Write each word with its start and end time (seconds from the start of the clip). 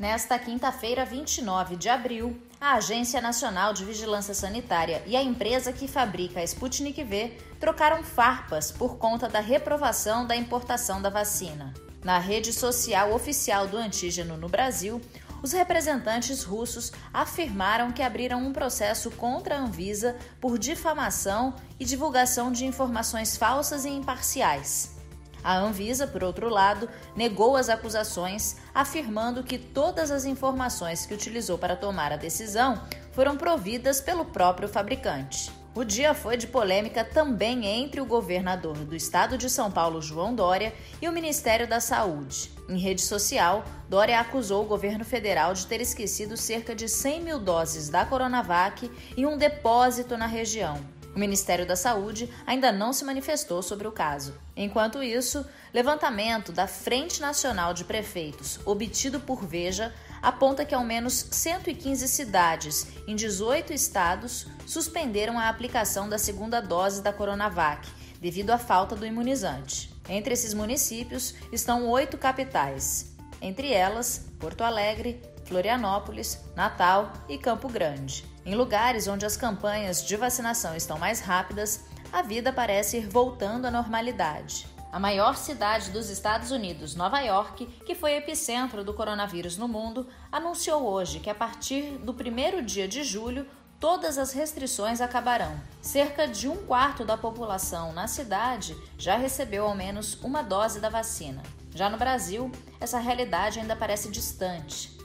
Nesta 0.00 0.38
quinta-feira, 0.38 1.04
29 1.04 1.76
de 1.76 1.90
abril, 1.90 2.34
a 2.58 2.76
Agência 2.76 3.20
Nacional 3.20 3.74
de 3.74 3.84
Vigilância 3.84 4.32
Sanitária 4.32 5.02
e 5.06 5.14
a 5.14 5.22
empresa 5.22 5.74
que 5.74 5.86
fabrica 5.86 6.40
a 6.40 6.42
Sputnik 6.42 7.04
V 7.04 7.36
trocaram 7.60 8.02
farpas 8.02 8.72
por 8.72 8.96
conta 8.96 9.28
da 9.28 9.40
reprovação 9.40 10.26
da 10.26 10.34
importação 10.34 11.02
da 11.02 11.10
vacina. 11.10 11.74
Na 12.02 12.18
rede 12.18 12.50
social 12.50 13.12
oficial 13.12 13.68
do 13.68 13.76
antígeno 13.76 14.38
no 14.38 14.48
Brasil, 14.48 15.02
os 15.42 15.52
representantes 15.52 16.44
russos 16.44 16.92
afirmaram 17.12 17.92
que 17.92 18.02
abriram 18.02 18.42
um 18.42 18.54
processo 18.54 19.10
contra 19.10 19.56
a 19.56 19.60
Anvisa 19.60 20.16
por 20.40 20.58
difamação 20.58 21.54
e 21.78 21.84
divulgação 21.84 22.50
de 22.50 22.64
informações 22.64 23.36
falsas 23.36 23.84
e 23.84 23.90
imparciais. 23.90 24.98
A 25.42 25.56
Anvisa, 25.56 26.06
por 26.06 26.22
outro 26.22 26.48
lado, 26.48 26.88
negou 27.16 27.56
as 27.56 27.68
acusações, 27.68 28.56
afirmando 28.74 29.42
que 29.42 29.58
todas 29.58 30.10
as 30.10 30.24
informações 30.24 31.06
que 31.06 31.14
utilizou 31.14 31.56
para 31.56 31.76
tomar 31.76 32.12
a 32.12 32.16
decisão 32.16 32.82
foram 33.12 33.36
providas 33.36 34.00
pelo 34.00 34.24
próprio 34.24 34.68
fabricante. 34.68 35.50
O 35.72 35.84
dia 35.84 36.12
foi 36.14 36.36
de 36.36 36.48
polêmica 36.48 37.04
também 37.04 37.64
entre 37.64 38.00
o 38.00 38.04
governador 38.04 38.76
do 38.78 38.96
estado 38.96 39.38
de 39.38 39.48
São 39.48 39.70
Paulo, 39.70 40.02
João 40.02 40.34
Dória, 40.34 40.74
e 41.00 41.08
o 41.08 41.12
Ministério 41.12 41.68
da 41.68 41.78
Saúde. 41.78 42.50
Em 42.68 42.76
rede 42.76 43.00
social, 43.00 43.64
Dória 43.88 44.18
acusou 44.18 44.64
o 44.64 44.68
governo 44.68 45.04
federal 45.04 45.54
de 45.54 45.66
ter 45.68 45.80
esquecido 45.80 46.36
cerca 46.36 46.74
de 46.74 46.88
100 46.88 47.20
mil 47.22 47.38
doses 47.38 47.88
da 47.88 48.04
Coronavac 48.04 48.90
em 49.16 49.24
um 49.24 49.38
depósito 49.38 50.16
na 50.16 50.26
região. 50.26 50.99
O 51.14 51.18
Ministério 51.18 51.66
da 51.66 51.74
Saúde 51.74 52.32
ainda 52.46 52.70
não 52.70 52.92
se 52.92 53.04
manifestou 53.04 53.62
sobre 53.62 53.88
o 53.88 53.92
caso. 53.92 54.34
Enquanto 54.56 55.02
isso, 55.02 55.44
levantamento 55.74 56.52
da 56.52 56.66
Frente 56.66 57.20
Nacional 57.20 57.74
de 57.74 57.84
Prefeitos, 57.84 58.60
obtido 58.64 59.18
por 59.18 59.44
Veja, 59.44 59.92
aponta 60.22 60.64
que 60.64 60.74
ao 60.74 60.84
menos 60.84 61.26
115 61.30 62.06
cidades 62.06 62.86
em 63.06 63.16
18 63.16 63.72
estados 63.72 64.46
suspenderam 64.66 65.38
a 65.38 65.48
aplicação 65.48 66.08
da 66.08 66.18
segunda 66.18 66.60
dose 66.60 67.02
da 67.02 67.12
Coronavac, 67.12 67.88
devido 68.20 68.50
à 68.50 68.58
falta 68.58 68.94
do 68.94 69.06
imunizante. 69.06 69.92
Entre 70.08 70.32
esses 70.32 70.54
municípios 70.54 71.34
estão 71.50 71.88
oito 71.88 72.18
capitais, 72.18 73.16
entre 73.40 73.72
elas 73.72 74.26
Porto 74.38 74.62
Alegre, 74.62 75.20
Florianópolis, 75.50 76.38
Natal 76.54 77.12
e 77.28 77.36
Campo 77.36 77.68
Grande. 77.68 78.24
Em 78.46 78.54
lugares 78.54 79.08
onde 79.08 79.26
as 79.26 79.36
campanhas 79.36 80.06
de 80.06 80.16
vacinação 80.16 80.76
estão 80.76 80.96
mais 80.96 81.18
rápidas, 81.18 81.86
a 82.12 82.22
vida 82.22 82.52
parece 82.52 82.98
ir 82.98 83.08
voltando 83.08 83.66
à 83.66 83.70
normalidade. 83.70 84.68
A 84.92 85.00
maior 85.00 85.36
cidade 85.36 85.90
dos 85.90 86.08
Estados 86.08 86.52
Unidos, 86.52 86.94
Nova 86.94 87.18
York, 87.20 87.66
que 87.84 87.96
foi 87.96 88.14
epicentro 88.14 88.84
do 88.84 88.94
coronavírus 88.94 89.56
no 89.56 89.66
mundo, 89.66 90.06
anunciou 90.30 90.84
hoje 90.84 91.18
que 91.18 91.28
a 91.28 91.34
partir 91.34 91.98
do 91.98 92.14
primeiro 92.14 92.62
dia 92.62 92.86
de 92.86 93.02
julho 93.02 93.44
todas 93.80 94.18
as 94.18 94.32
restrições 94.32 95.00
acabarão. 95.00 95.60
Cerca 95.82 96.28
de 96.28 96.46
um 96.48 96.64
quarto 96.64 97.04
da 97.04 97.16
população 97.16 97.92
na 97.92 98.06
cidade 98.06 98.76
já 98.96 99.16
recebeu 99.16 99.66
ao 99.66 99.74
menos 99.74 100.14
uma 100.22 100.42
dose 100.42 100.78
da 100.78 100.88
vacina. 100.88 101.42
Já 101.74 101.90
no 101.90 101.98
Brasil, 101.98 102.52
essa 102.80 103.00
realidade 103.00 103.58
ainda 103.58 103.74
parece 103.74 104.10
distante. 104.10 104.99